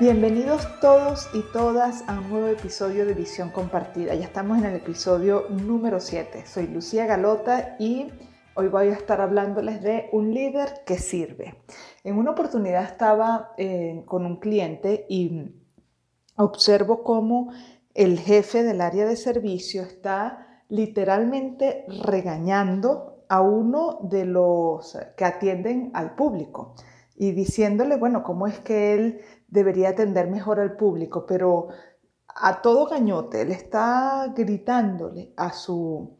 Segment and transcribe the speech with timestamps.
[0.00, 4.14] Bienvenidos todos y todas a un nuevo episodio de Visión Compartida.
[4.14, 6.46] Ya estamos en el episodio número 7.
[6.46, 8.06] Soy Lucía Galota y
[8.54, 11.64] hoy voy a estar hablándoles de un líder que sirve.
[12.04, 15.52] En una oportunidad estaba eh, con un cliente y
[16.36, 17.50] observo cómo
[17.92, 25.90] el jefe del área de servicio está literalmente regañando a uno de los que atienden
[25.92, 26.76] al público
[27.16, 31.68] y diciéndole, bueno, cómo es que él debería atender mejor al público, pero
[32.28, 36.16] a todo gañote le está gritándole a su,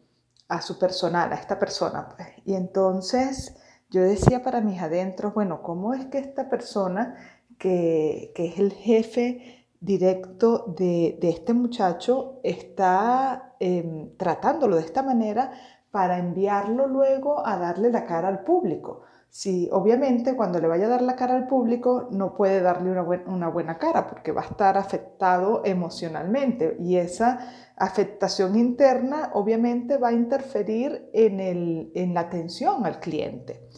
[0.48, 2.08] a su personal, a esta persona.
[2.08, 2.28] Pues.
[2.44, 3.54] Y entonces
[3.90, 7.16] yo decía para mis adentros, bueno, ¿cómo es que esta persona
[7.58, 15.52] que, es el jefe directo de, este muchacho está em, tratándolo de esta manera
[15.90, 19.02] para enviarlo luego a darle la cara al público?
[19.30, 23.48] Si obviamente cuando le vaya a dar la cara al público no puede darle una,
[23.48, 30.12] buena cara porque va a estar afectado emocionalmente y esa afectación interna obviamente va a
[30.12, 31.40] interferir en,
[31.94, 33.68] en la atención al cliente.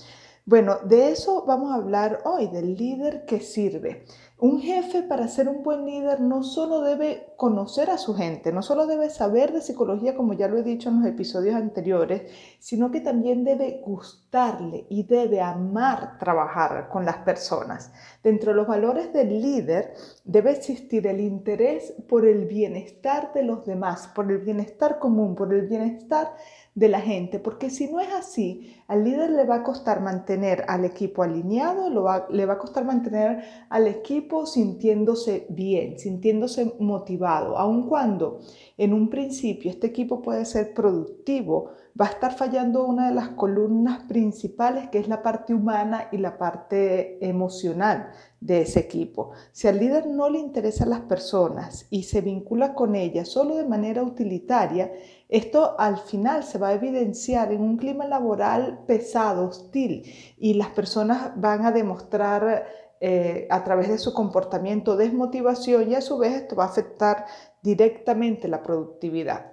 [0.46, 4.04] Bueno, de eso vamos a hablar hoy, del líder que sirve.
[4.42, 8.62] Un jefe para ser un buen líder no solo debe conocer a su gente, no
[8.62, 12.22] solo debe saber de psicología, como ya lo he dicho en los episodios anteriores,
[12.58, 17.92] sino que también debe gustarle y debe amar trabajar con las personas.
[18.22, 19.92] Dentro de los valores del líder
[20.24, 25.52] debe existir el interés por el bienestar de los demás, por el bienestar común, por
[25.52, 26.34] el bienestar
[26.74, 30.64] de la gente, porque si no es así, al líder le va a costar mantener
[30.68, 31.90] al equipo alineado,
[32.30, 38.40] le va a costar mantener al equipo sintiéndose bien, sintiéndose motivado, aun cuando
[38.78, 41.70] en un principio este equipo puede ser productivo,
[42.00, 46.18] va a estar fallando una de las columnas principales que es la parte humana y
[46.18, 48.10] la parte emocional
[48.40, 49.32] de ese equipo.
[49.52, 53.66] Si al líder no le interesan las personas y se vincula con ellas solo de
[53.66, 54.90] manera utilitaria,
[55.30, 60.70] esto al final se va a evidenciar en un clima laboral pesado, hostil, y las
[60.70, 62.66] personas van a demostrar
[63.00, 67.26] eh, a través de su comportamiento desmotivación y a su vez esto va a afectar
[67.62, 69.52] directamente la productividad.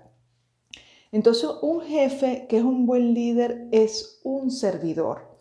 [1.12, 5.38] Entonces, un jefe que es un buen líder es un servidor.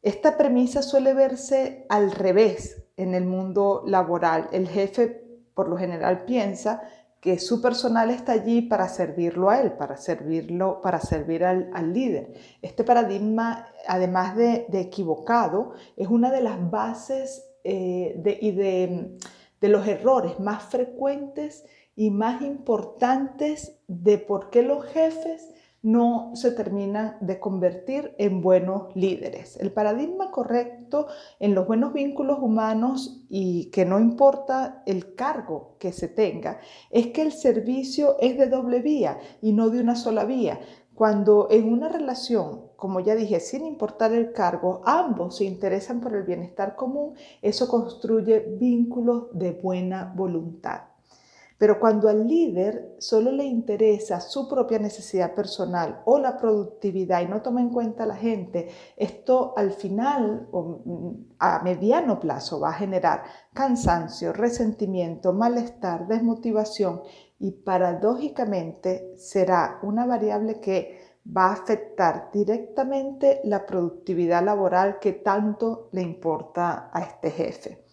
[0.00, 4.48] Esta premisa suele verse al revés en el mundo laboral.
[4.52, 6.82] El jefe, por lo general, piensa
[7.22, 12.32] que su personal está allí para servirlo a él, para servirlo, para servir al, líder.
[12.60, 19.16] Este paradigma, además de, equivocado, es una de las bases eh, y de,
[19.60, 25.48] de los errores más frecuentes y más importantes de por qué los jefes
[25.82, 29.56] no se terminan de convertir en buenos líderes.
[29.56, 31.08] El paradigma correcto
[31.40, 36.60] en los buenos vínculos humanos y que no importa el cargo que se tenga,
[36.90, 40.60] es que el servicio es de doble vía y no de una sola vía.
[40.94, 46.14] Cuando en una relación, como ya dije, sin importar el cargo, ambos se interesan por
[46.14, 50.91] el bienestar común, eso construye vínculos de buena voluntad.
[51.62, 57.28] Pero cuando al líder solo le interesa su propia necesidad personal o la productividad y
[57.28, 62.58] no toma en cuenta a la gente, esto al final o mm, a mediano plazo
[62.58, 63.22] va a generar
[63.54, 67.02] cansancio, resentimiento, malestar, desmotivación
[67.38, 75.90] y paradójicamente será una variable que va a afectar directamente la productividad laboral que tanto
[75.92, 77.84] le importa a este jefe.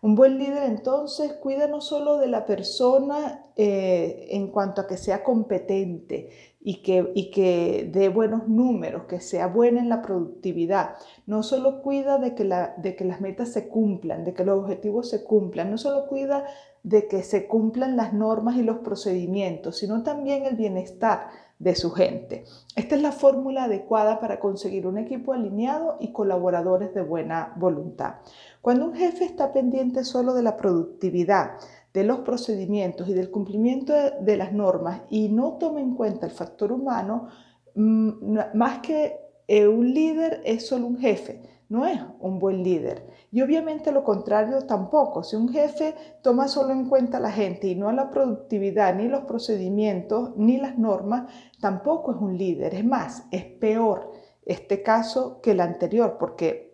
[0.00, 4.96] Un buen líder entonces cuida no solo de la persona eh, en cuanto a que
[4.96, 6.30] sea competente
[6.60, 10.94] y que, y que dé buenos números, que sea buena en la productividad,
[11.26, 14.60] no solo cuida de que, la, de que las metas se cumplan, de que los
[14.60, 16.44] objetivos se cumplan, no solo cuida
[16.88, 21.90] de que se cumplan las normas y los procedimientos, sino también el bienestar de su
[21.90, 22.44] gente.
[22.76, 28.14] Esta es la fórmula adecuada para conseguir un equipo alineado y colaboradores de buena voluntad.
[28.62, 31.58] Cuando un jefe está pendiente solo de la productividad,
[31.92, 36.32] de los procedimientos y del cumplimiento de, las normas y no toma en cuenta el
[36.32, 37.28] factor humano,
[37.74, 43.06] mm, más que eh, un líder es solo un jefe, no es un buen líder.
[43.30, 45.22] Y obviamente lo contrario tampoco.
[45.22, 48.94] Si un jefe toma solo en cuenta a la gente y no a la productividad,
[48.94, 51.30] ni los procedimientos, ni las normas,
[51.60, 52.74] tampoco es un líder.
[52.74, 54.12] Es más, es peor
[54.46, 56.68] este caso que el anterior, porque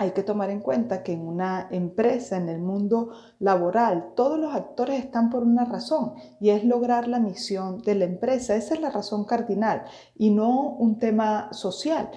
[0.00, 3.10] hay que tomar en cuenta que en una empresa, en el mundo
[3.40, 8.04] laboral, todos los actores están por una razón y es lograr la misión de la
[8.04, 8.54] empresa.
[8.54, 9.84] Esa es la razón cardinal
[10.14, 12.10] y no un tema social.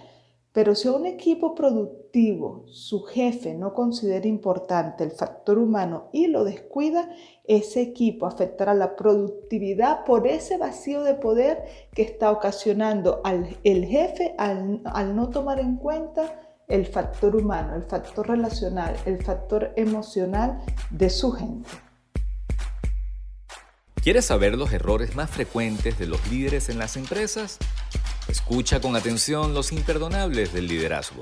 [0.53, 6.27] Pero si a un equipo productivo su jefe no considera importante el factor humano y
[6.27, 7.09] lo descuida,
[7.45, 11.63] ese equipo afectará la productividad por ese vacío de poder
[11.93, 13.21] que está ocasionando
[13.63, 19.71] el jefe al no tomar en cuenta el factor humano, el factor relacional, el factor
[19.75, 21.69] emocional de su gente.
[24.03, 27.59] ¿Quieres saber los errores más frecuentes de los líderes en las empresas?
[28.27, 31.21] Escucha con atención los imperdonables del liderazgo.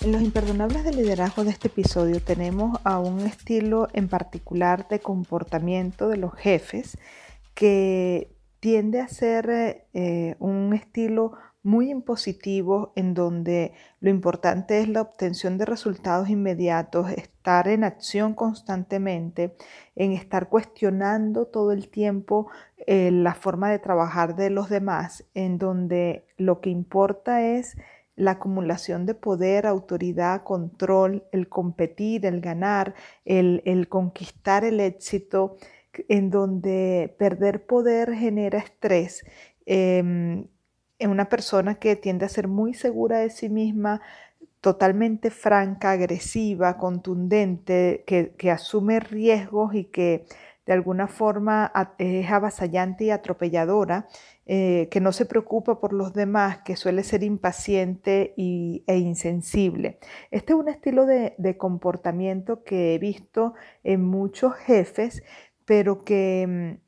[0.00, 5.00] En los imperdonables del liderazgo de este episodio tenemos a un estilo en particular de
[5.00, 6.96] comportamiento de los jefes
[7.52, 11.32] que tiende a ser eh, un estilo
[11.66, 18.34] muy impositivo en donde lo importante es la obtención de resultados inmediatos, estar en acción
[18.34, 19.56] constantemente,
[19.96, 22.48] en estar cuestionando todo el tiempo
[22.86, 27.76] eh, la forma de trabajar de los demás, en donde lo que importa es
[28.14, 35.56] la acumulación de poder, autoridad, control, el competir, el ganar, el, conquistar el éxito,
[36.08, 39.24] en donde perder poder genera estrés.
[39.66, 40.46] Em,
[40.98, 44.00] en una persona que tiende a ser muy segura de sí misma,
[44.60, 50.24] totalmente franca, agresiva, contundente, que, asume riesgos y que
[50.66, 54.08] de alguna forma es avasallante y atropelladora,
[54.44, 60.00] eh, que no se preocupa por los demás, que suele ser impaciente e insensible.
[60.32, 63.54] Este es un estilo de, de comportamiento que he visto
[63.84, 65.22] en muchos jefes,
[65.64, 66.85] pero que mm,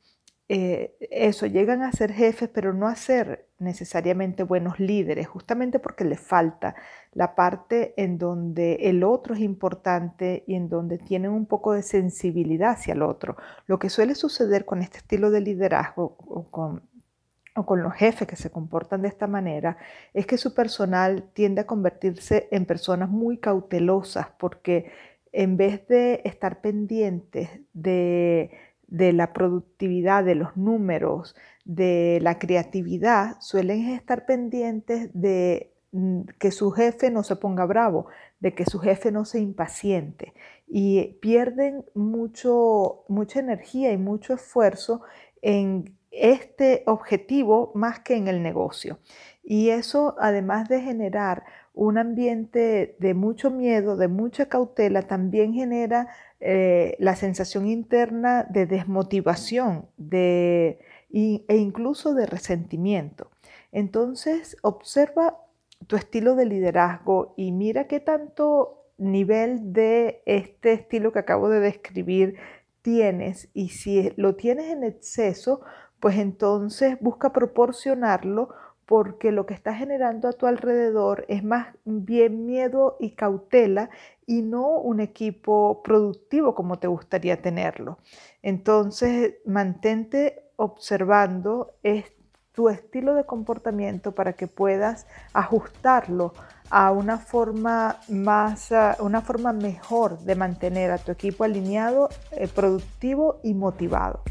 [0.51, 6.05] eh, eso, llegan a ser jefes, pero no a ser necesariamente buenos líderes, justamente porque
[6.05, 6.73] les falta
[7.13, 11.83] la parte en donde el otro es importante y en donde tienen un poco de
[11.83, 13.37] sensibilidad hacia el otro.
[13.67, 16.81] Lo que suele suceder con este estilo de liderazgo o con,
[17.55, 19.77] o con los jefes que se comportan de esta manera
[20.15, 24.91] es que su personal tiende a convertirse en personas muy cautelosas porque
[25.31, 28.49] en vez de estar pendientes de
[28.89, 36.51] de la productividad, de los números, de la creatividad, suelen estar pendientes de mm, que
[36.51, 38.07] su jefe no se ponga bravo,
[38.39, 40.33] de que su jefe no se impaciente
[40.67, 45.01] y pierden mucho, mucha energía y mucho esfuerzo
[45.41, 48.99] en este objetivo más que en el negocio.
[49.43, 51.43] Y eso, además de generar
[51.79, 56.09] un ambiente de mucho miedo, de mucha cautela, también genera
[56.41, 60.79] eh, la sensación interna de desmotivación de,
[61.09, 63.31] e incluso de resentimiento.
[63.71, 65.37] Entonces, observa
[65.87, 71.61] tu estilo de liderazgo y mira qué tanto nivel de este estilo que acabo de
[71.61, 72.35] describir
[72.81, 75.61] tienes y si lo tienes en exceso,
[76.01, 78.49] pues entonces busca proporcionarlo
[78.89, 83.91] porque lo que está generando a tu alrededor es más bien miedo y cautela
[84.25, 87.99] y no un equipo productivo como te gustaría tenerlo.
[88.41, 91.75] Entonces, mantente observando
[92.51, 96.33] tu estilo de comportamiento para que puedas ajustarlo
[96.71, 98.71] a una forma más,
[99.01, 104.23] una forma mejor de mantener a tu equipo alineado, eh, productivo y motivado.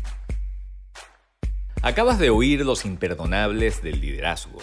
[1.83, 4.59] Acabas de oír los imperdonables del liderazgo.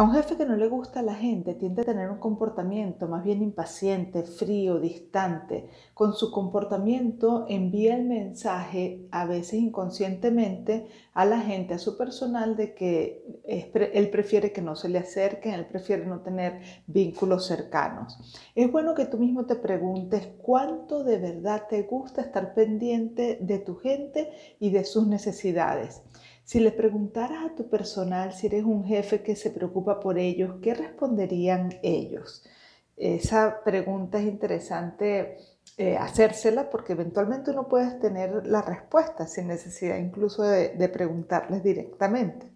[0.00, 3.06] A un jefe que no le gusta a la gente tiende a tener un comportamiento
[3.06, 5.68] más bien impaciente, frío, distante.
[5.92, 12.56] Con su comportamiento envía el mensaje, a veces inconscientemente, a la gente, a su personal,
[12.56, 18.18] de que él prefiere que no se le acerquen, él prefiere no tener vínculos cercanos.
[18.54, 23.58] Es bueno que tú mismo te preguntes cuánto de verdad te gusta estar pendiente de
[23.58, 24.30] tu gente
[24.60, 26.00] y de sus necesidades.
[26.44, 30.56] Si le preguntaras a tu personal si eres un jefe que se preocupa por ellos,
[30.62, 32.44] ¿qué responderían ellos?
[32.96, 35.38] Esa pregunta es interesante
[35.78, 41.62] eh, hacérsela porque eventualmente uno puede tener la respuesta sin necesidad incluso de, de preguntarles
[41.62, 42.50] directamente.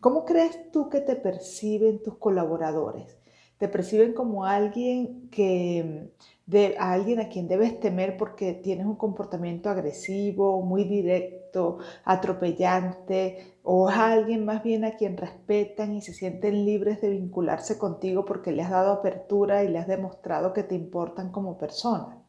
[0.00, 3.16] ¿Cómo crees tú que te perciben tus colaboradores?
[3.58, 6.10] ¿Te perciben como alguien que
[6.46, 13.58] de a alguien a quien debes temer porque tienes un comportamiento agresivo, muy directo, atropellante,
[13.62, 18.24] o a alguien más bien a quien respetan y se sienten libres de vincularse contigo
[18.24, 22.25] porque le has dado apertura y le has demostrado que te importan como persona.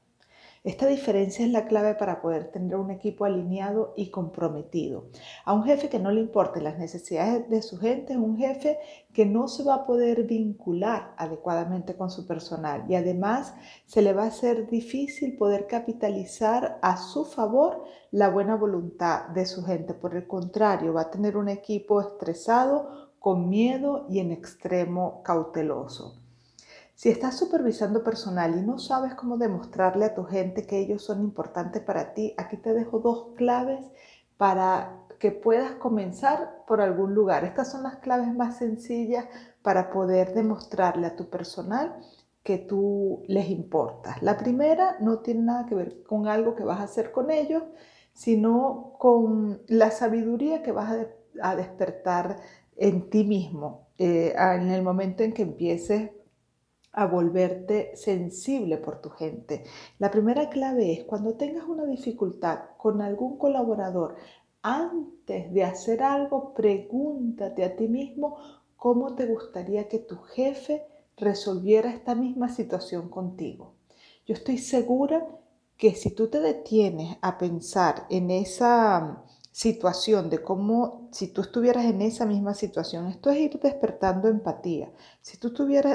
[0.67, 5.05] Esta diferencia es la clave para poder tener un equipo alineado y comprometido.
[5.45, 8.77] A un jefe que no le importen las necesidades de su gente es un jefe
[9.13, 13.55] que no se va a poder vincular adecuadamente con su personal y además
[13.85, 19.45] se le va a hacer difícil poder capitalizar a su favor la buena voluntad de
[19.45, 19.93] su gente.
[19.93, 26.26] Por el contrario, va a tener un equipo estresado, con miedo y en extremo cauteloso.
[26.97, 31.21] Si estás supervisando personal y no sabes cómo demostrarle a tu gente que ellos son
[31.21, 33.85] importantes para ti, aquí te dejo dos claves
[34.35, 37.43] para que puedas comenzar por algún lugar.
[37.43, 39.25] Estas son las claves más sencillas
[39.61, 41.99] para poder demostrarle a tu personal
[42.41, 44.23] que tú les importas.
[44.23, 47.61] La primera no tiene nada que ver con algo que vas a hacer con ellos,
[48.13, 50.97] sino con la sabiduría que vas
[51.43, 52.37] a, despertar
[52.75, 56.09] en ti mismo eh, en el momento en que empieces
[56.97, 59.63] a volverte sensible por tu gente.
[59.99, 64.15] La primera clave es cuando tengas una dificultad con algún colaborador,
[64.63, 68.37] antes de hacer algo, pregúntate a ti mismo
[68.75, 73.75] cómo te gustaría que tu jefe resolviera esta misma situación contigo.
[74.25, 75.27] Yo estoy segura
[75.77, 79.23] que si tú te detienes a pensar en esa
[79.57, 84.91] situación, de cómo si tú estuvieras en esa misma situación, esto es ir despertando empatía.
[85.19, 85.51] Si tú,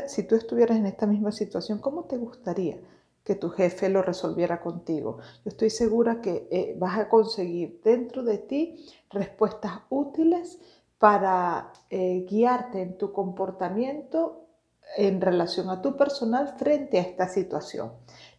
[0.09, 2.81] si tú estuvieras en esta misma situación, ¿cómo te gustaría
[3.23, 5.19] que tu jefe lo resolviera contigo?
[5.45, 10.59] Yo estoy segura que eh, vas a conseguir dentro de ti respuestas útiles
[10.99, 14.49] para eh, guiarte en tu comportamiento
[14.97, 17.93] en relación a tu personal frente a esta situación.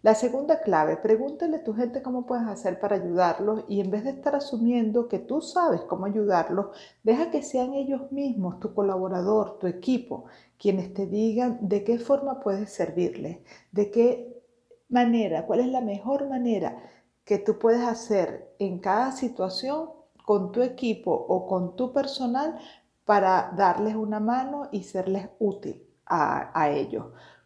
[0.04, 4.04] La segunda clave, pregúntale a tu gente cómo puedes hacer para ayudarlos y en vez
[4.04, 6.68] de estar asumiendo que tú sabes cómo ayudarlos,
[7.04, 10.26] deja que sean ellos mismos, tu colaborador, tu equipo,
[10.60, 13.40] quienes te digan de qué forma puedes servirles,
[13.72, 14.44] de qué
[14.90, 16.78] manera, cuál es la mejor manera
[17.24, 19.90] que tú puedes hacer en cada situación
[20.26, 22.60] con tu equipo o con tu personal
[23.06, 27.06] para darles una mano y serles útil a, ellos.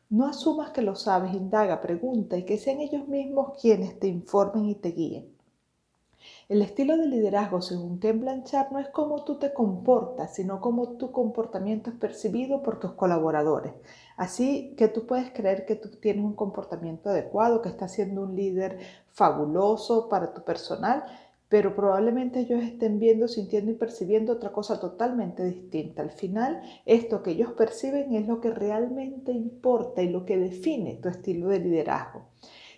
[0.10, 4.70] No asumas que lo sabes, indaga, pregunta y que sean ellos mismos quienes te informen
[4.70, 5.38] y te guíen.
[6.48, 10.98] El estilo de liderazgo, según Ken Blanchard, no es cómo tú te comportas, sino cómo
[10.98, 13.74] tu comportamiento es percibido por tus colaboradores.
[14.16, 18.36] Así que tú puedes creer que tú tienes un comportamiento adecuado, que estás siendo un
[18.36, 18.80] líder
[19.12, 21.04] fabuloso para tu personal,
[21.50, 26.02] pero probablemente ellos estén viendo, sintiendo y percibiendo otra cosa totalmente distinta.
[26.02, 31.00] Al final, esto que ellos perciben es lo que realmente importa y lo que define
[31.02, 32.26] tu estilo de liderazgo.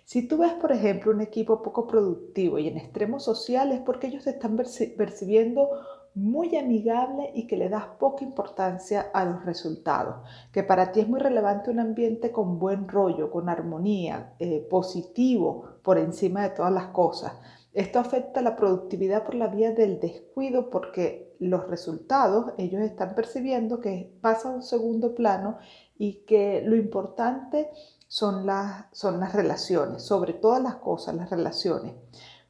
[0.04, 4.24] Si tú ves, por ejemplo, un equipo poco productivo y en extremos sociales, porque ellos
[4.24, 5.70] te están percibiendo
[6.14, 10.16] muy amigable y que le das poca importancia a los resultados,
[10.52, 15.64] que para ti es muy relevante un ambiente con buen rollo, con armonía, eh, positivo
[15.82, 17.34] por encima de todas las cosas
[17.72, 23.80] esto afecta la productividad por la vía del descuido porque los resultados ellos están percibiendo
[23.80, 25.58] que pasa a un segundo plano
[25.96, 27.70] y que lo importante
[28.08, 31.94] son las, son las relaciones, sobre todas las cosas, las relaciones.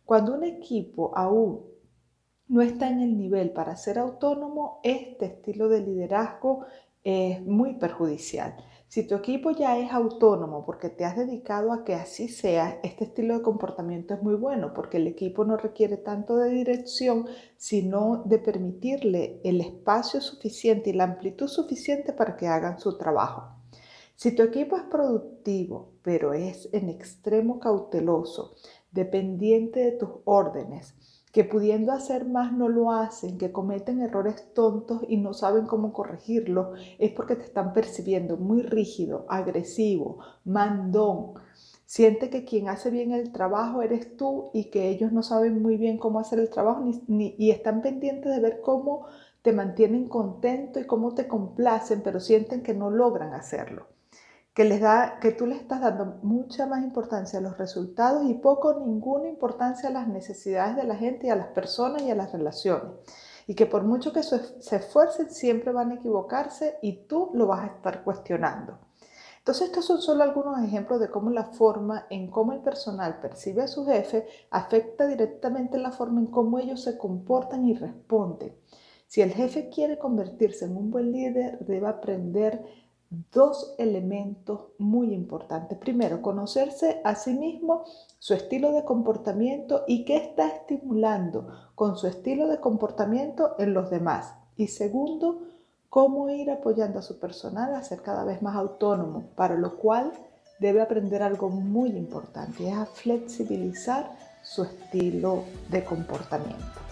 [0.07, 1.67] Cuando un equipo aún
[2.49, 6.65] no está en el nivel para ser autónomo, este estilo de liderazgo
[7.05, 8.57] es muy perjudicial.
[8.91, 13.05] Si tu equipo ya es autónomo porque te has dedicado a que así sea, este
[13.05, 18.25] estilo de comportamiento es muy bueno porque el equipo no requiere tanto de dirección, sino
[18.25, 23.55] de permitirle el espacio suficiente y la amplitud suficiente para que hagan su trabajo.
[24.17, 28.57] Si tu equipo es productivo, pero es en extremo cauteloso,
[28.91, 30.97] dependiente de tus órdenes,
[31.33, 35.93] que pudiendo hacer más no lo hacen, que cometen errores tontos y no saben cómo
[35.93, 41.35] corregirlo, es porque te están percibiendo muy rígido, agresivo, mandón.
[41.87, 45.77] Siente que quien hace bien el trabajo eres tú y que ellos no saben muy
[45.77, 49.07] bien cómo hacer el trabajo ni, y están pendientes de ver cómo
[49.43, 53.87] te mantienen contento y cómo te complacen, pero sienten que no logran hacerlo
[54.55, 58.35] que, les da, que tú le estás dando mucha más importancia a los resultados y
[58.35, 62.15] poco ninguna importancia a las necesidades de la gente y a las personas y a
[62.15, 62.93] las relaciones.
[63.47, 67.63] Y que por mucho que se esfuercen, siempre van a equivocarse y tú lo vas
[67.63, 68.79] a estar cuestionando.
[69.41, 73.63] Entonces, estos son solo algunos ejemplos de cómo la forma en cómo el personal percibe
[73.63, 78.55] a su jefe afecta directamente la forma en cómo ellos se comportan y responden.
[79.07, 82.63] Si el jefe quiere convertirse en un buen líder, debe aprender
[83.11, 85.77] dos elementos muy importantes.
[85.79, 87.85] Primero, conocerse a sí mismo,
[88.19, 93.91] su estilo de comportamiento y qué está estimulando con su estilo de comportamiento en los
[93.91, 94.35] demás.
[94.57, 95.43] Y segundo,
[95.89, 100.13] cómo ir apoyando a su personal a ser cada vez más autónomo, para lo cual
[100.61, 104.11] debe aprender algo muy importante, es a flexibilizar
[104.43, 106.90] su estilo de comportamiento.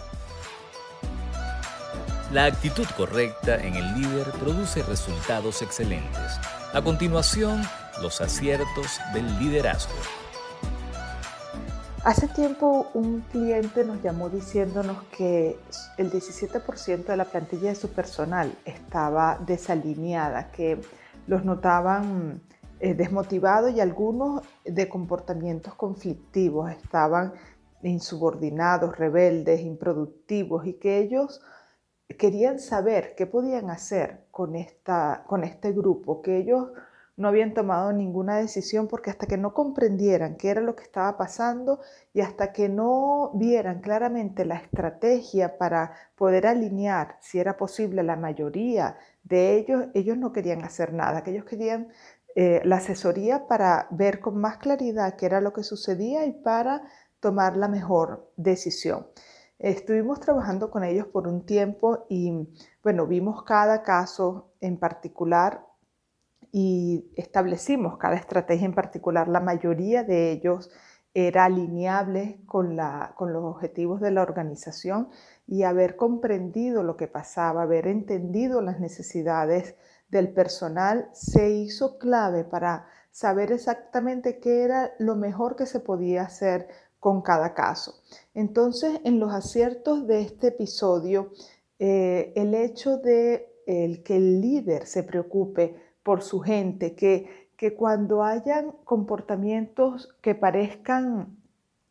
[2.31, 6.39] La actitud correcta en el líder produce resultados excelentes.
[6.73, 7.63] A continuación,
[8.03, 9.95] los aciertos del liderazgo.
[12.03, 15.57] Hace tiempo un cliente nos llamó diciéndonos que
[15.97, 20.79] el 17% de la plantilla de su personal estaba desalineada, que
[21.25, 22.43] los notaban
[22.79, 27.33] eh, desmotivados y algunos de comportamientos conflictivos, estaban
[27.81, 31.41] insubordinados, rebeldes, improductivos y que ellos
[32.17, 36.69] querían saber qué podían hacer con, esta, con este grupo, que ellos
[37.19, 41.17] no habían tomado ninguna decisión porque hasta que no comprendieran qué era lo que estaba
[41.17, 41.81] pasando
[42.13, 48.15] y hasta que no vieran claramente la estrategia para poder alinear, si era posible, la
[48.15, 51.89] mayoría de ellos, ellos no querían hacer nada, que ellos querían
[52.35, 56.83] eh, la asesoría para ver con más claridad qué era lo que sucedía y para
[57.19, 59.07] tomar la mejor decisión.
[59.59, 62.47] Estuvimos trabajando con ellos por un tiempo y
[62.81, 65.65] bueno, vimos cada caso en particular
[66.53, 69.27] y establecimos cada estrategia en particular.
[69.27, 70.71] La mayoría de ellos
[71.13, 75.09] era alineable con, la, con los objetivos de la organización
[75.45, 79.75] y haber comprendido lo que pasaba, haber entendido las necesidades
[80.07, 86.21] del personal se hizo clave para saber exactamente qué era lo mejor que se podía
[86.21, 88.01] hacer con cada caso.
[88.33, 91.31] Entonces, en los aciertos de este episodio,
[91.79, 93.45] eh, el hecho de
[94.03, 101.37] que el líder se preocupe por su gente, que, que cuando hayan comportamientos que parezcan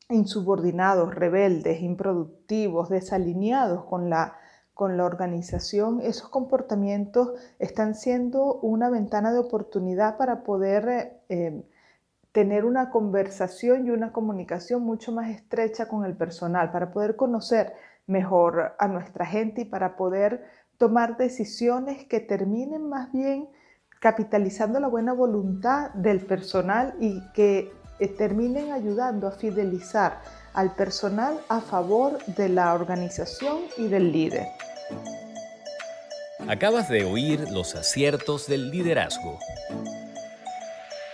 [0.08, 4.36] insubordinados, rebeldes, improductivos, desalineados con la,
[4.74, 11.62] con la organización, esos comportamientos están siendo una ventana de oportunidad para poder eh,
[12.38, 17.72] tener una conversación y una comunicación mucho más estrecha con el personal, para poder conocer
[18.06, 20.44] mejor a nuestra gente y para poder
[20.76, 23.48] tomar decisiones que terminen más bien
[23.98, 30.20] capitalizando la buena voluntad del personal y que eh, terminen ayudando a fidelizar
[30.54, 34.46] al personal a favor de la organización y del líder.
[36.46, 39.40] Acabas de oír los aciertos del liderazgo.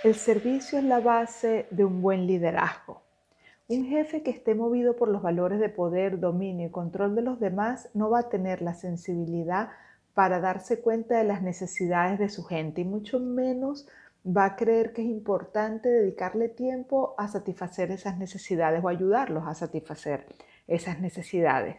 [0.05, 3.01] El servicio es la base de un buen liderazgo.
[3.69, 7.41] Un jefe que esté movido por los valores de poder, dominio y control de los
[7.41, 9.71] demás no va a tener la sensibilidad
[10.13, 13.89] para darse cuenta de las necesidades de su gente y mucho menos
[14.27, 19.55] va a creer que es importante dedicarle tiempo a satisfacer esas necesidades o ayudarlos a
[19.55, 20.27] satisfacer
[20.69, 21.77] esas necesidades.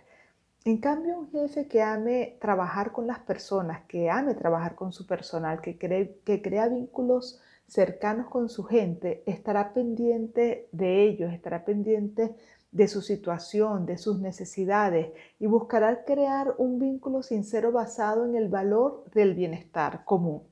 [0.64, 5.06] En cambio, un jefe que ame trabajar con las personas, que ame trabajar con su
[5.06, 12.36] personal, que, que crea vínculos cercanos con su gente, estará pendiente de ellos, estará pendiente
[12.72, 18.50] de su situación, de sus necesidades y buscará crear un vínculo sincero basado en el
[18.50, 20.44] valor del bienestar común.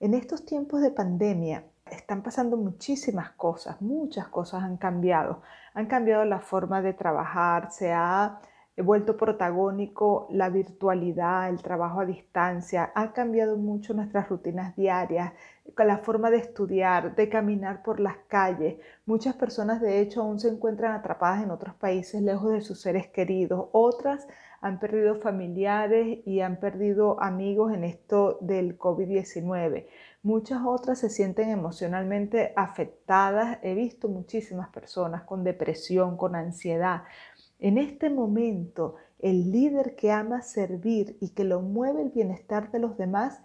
[0.00, 5.42] En estos tiempos de pandemia están pasando muchísimas cosas, muchas cosas han cambiado.
[5.74, 8.40] Han cambiado la forma de trabajar, se ha
[8.78, 15.32] vuelto protagónico la virtualidad, el trabajo a distancia, ha cambiado mucho nuestras rutinas diarias,
[15.76, 18.76] la forma de estudiar, de caminar por las calles.
[19.06, 23.08] Muchas personas de hecho aún se encuentran atrapadas en otros países lejos de sus seres
[23.08, 23.68] queridos.
[23.72, 24.26] Otras
[24.60, 29.86] han perdido familiares y han perdido amigos en esto del COVID-19.
[30.22, 33.58] Muchas otras se sienten emocionalmente afectadas.
[33.62, 37.02] He visto muchísimas personas con depresión, con ansiedad,
[37.62, 42.80] en este momento, el líder que ama servir y que lo mueve el bienestar de
[42.80, 43.40] los demás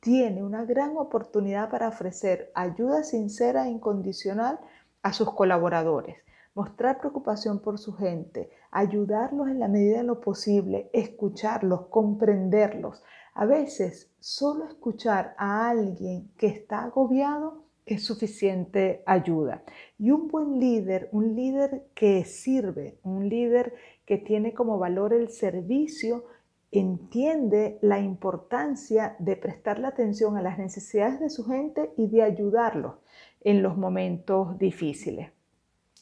[0.00, 4.60] tiene una gran oportunidad para ofrecer ayuda sincera e incondicional
[5.02, 6.16] a sus colaboradores,
[6.54, 13.02] mostrar preocupación por su gente, ayudarlos en la medida de lo posible, escucharlos, comprenderlos.
[13.34, 19.62] A veces, solo escuchar a alguien que está agobiado es suficiente ayuda.
[19.98, 25.30] Y un buen líder, un líder que sirve, un líder que tiene como valor el
[25.30, 26.24] servicio,
[26.70, 32.94] entiende la importancia de prestarle atención a las necesidades de su gente y de ayudarlos
[33.40, 35.30] en los momentos difíciles.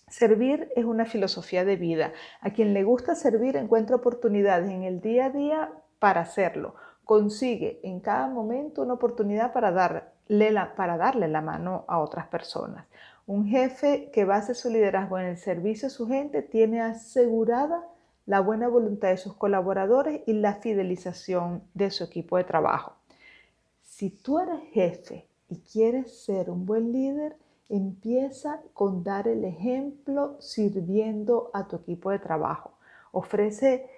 [0.09, 2.13] Servir es una filosofía de vida.
[2.41, 6.75] A quien le gusta servir encuentra oportunidades en el día a día para hacerlo
[7.07, 12.27] consigue en cada momento una oportunidad para darle la, para darle la mano a otras
[12.27, 12.85] personas.
[13.27, 17.85] Un jefe que base su liderazgo en el servicio a su gente tiene asegurada
[18.27, 22.93] la buena voluntad de sus colaboradores y la fidelización de su equipo de trabajo.
[23.83, 27.37] Si tú eres jefe y quieres ser un buen líder,
[27.69, 32.73] empieza con dar el ejemplo sirviendo a tu equipo de trabajo.
[33.13, 33.89] Ofrece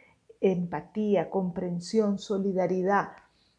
[0.41, 3.09] empatía, comprensión, solidaridad.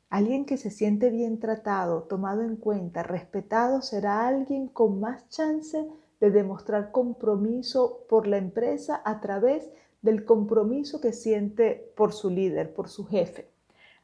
[0.10, 5.88] Alguien que se siente bien tratado, tomado en cuenta, respetado, será alguien con más chance
[6.20, 9.70] de demostrar compromiso por la empresa a través
[10.02, 13.50] del compromiso que siente por su líder, por su jefe.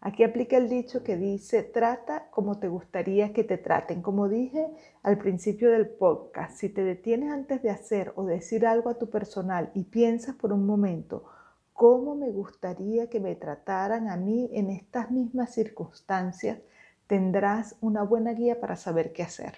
[0.02, 4.04] Aquí aplica el dicho que dice, trata como te gustaría que te traten.
[4.04, 4.68] Como dije
[5.02, 9.10] al principio del podcast, si te detienes antes de hacer o decir algo a tu
[9.10, 11.26] personal y piensas por un momento,
[11.74, 16.60] ¿cómo me gustaría que me trataran a mí en estas mismas circunstancias?
[17.08, 19.56] Tendrás una buena guía para saber qué hacer.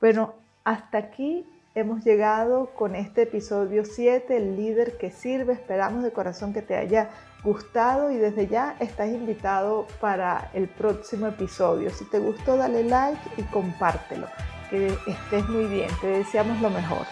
[0.00, 0.34] Bueno,
[0.64, 5.52] hasta aquí hemos llegado con este episodio 7, el líder que sirve.
[5.52, 7.10] Esperamos de corazón que te haya
[7.42, 11.90] gustado y desde ya estás invitado para el próximo episodio.
[11.90, 14.26] Si te gustó, dale like y compártelo.
[14.68, 15.90] Que estés muy bien.
[16.00, 17.06] Te deseamos lo mejor.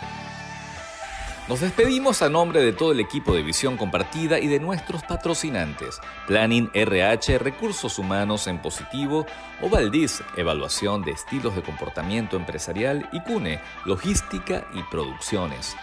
[1.48, 5.98] Nos despedimos a nombre de todo el equipo de Visión Compartida y de nuestros patrocinantes,
[6.26, 9.24] Planning RH, Recursos Humanos en Positivo,
[9.62, 15.74] Ovaldis, Evaluación de Estilos de Comportamiento Empresarial y CUNE, Logística y Producciones.